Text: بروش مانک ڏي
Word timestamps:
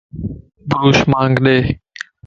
بروش 0.69 0.99
مانک 1.11 1.35
ڏي 1.45 1.57